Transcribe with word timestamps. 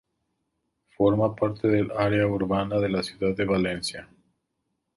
Forma 0.97 1.35
parte 1.35 1.67
del 1.67 1.91
área 1.91 2.25
urbana 2.25 2.79
de 2.79 2.89
la 2.89 3.03
ciudad 3.03 3.35
de 3.35 3.45
Valencia. 3.45 4.09